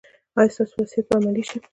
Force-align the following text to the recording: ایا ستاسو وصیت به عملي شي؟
ایا 0.37 0.53
ستاسو 0.55 0.75
وصیت 0.81 1.05
به 1.09 1.13
عملي 1.19 1.43
شي؟ 1.49 1.57